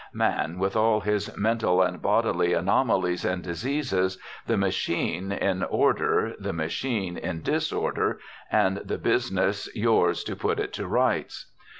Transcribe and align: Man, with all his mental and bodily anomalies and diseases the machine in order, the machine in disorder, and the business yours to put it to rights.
Man, 0.15 0.57
with 0.57 0.75
all 0.75 1.01
his 1.01 1.29
mental 1.37 1.83
and 1.83 2.01
bodily 2.01 2.53
anomalies 2.53 3.23
and 3.23 3.43
diseases 3.43 4.17
the 4.47 4.57
machine 4.57 5.31
in 5.31 5.61
order, 5.61 6.33
the 6.39 6.53
machine 6.53 7.17
in 7.17 7.43
disorder, 7.43 8.19
and 8.51 8.77
the 8.77 8.97
business 8.97 9.69
yours 9.75 10.23
to 10.23 10.35
put 10.35 10.59
it 10.59 10.73
to 10.73 10.87
rights. 10.87 11.51